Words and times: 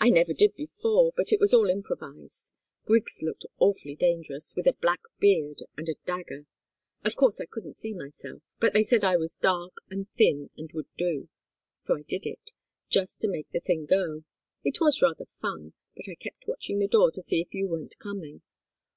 "I 0.00 0.10
never 0.10 0.32
did 0.32 0.56
before 0.56 1.12
but 1.16 1.30
it 1.30 1.38
was 1.38 1.54
all 1.54 1.70
improvised. 1.70 2.50
Griggs 2.86 3.20
looked 3.22 3.46
awfully 3.60 3.94
dangerous 3.94 4.52
with 4.56 4.66
a 4.66 4.72
black 4.72 5.02
beard 5.20 5.60
and 5.76 5.88
a 5.88 5.94
dagger. 6.04 6.46
Of 7.04 7.14
course 7.14 7.40
I 7.40 7.46
couldn't 7.46 7.74
see 7.76 7.94
myself, 7.94 8.42
but 8.58 8.72
they 8.72 8.82
said 8.82 9.04
I 9.04 9.16
was 9.16 9.36
dark 9.36 9.74
and 9.88 10.10
thin 10.18 10.50
and 10.56 10.72
would 10.72 10.92
do; 10.96 11.28
so 11.76 11.96
I 11.96 12.02
did 12.02 12.26
it, 12.26 12.50
just 12.88 13.20
to 13.20 13.28
make 13.28 13.48
the 13.52 13.60
thing 13.60 13.86
go. 13.86 14.24
It 14.64 14.80
was 14.80 15.00
rather 15.00 15.26
fun 15.40 15.74
but 15.94 16.06
I 16.10 16.16
kept 16.16 16.48
watching 16.48 16.80
the 16.80 16.88
door 16.88 17.12
to 17.12 17.22
see 17.22 17.40
if 17.40 17.54
you 17.54 17.68
weren't 17.68 17.96
coming. 18.00 18.42